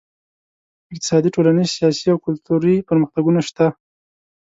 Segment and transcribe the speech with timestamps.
[0.91, 3.65] اقتصادي، ټولنیز، سیاسي او کلتوري پرمختګونه شته.